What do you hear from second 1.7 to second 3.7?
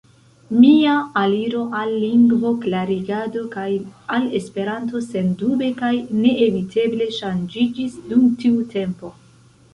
al lingvoklarigado kaj